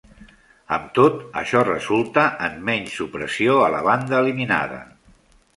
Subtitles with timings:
[0.77, 4.85] Amb tot, això resulta en menys supressió a la banda eliminada.